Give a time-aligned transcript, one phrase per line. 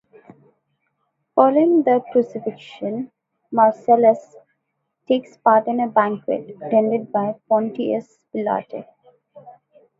[1.35, 3.11] Following the crucifixion,
[3.51, 4.35] Marcellus
[5.07, 8.87] takes part in a banquet attended by Pontius Pilate.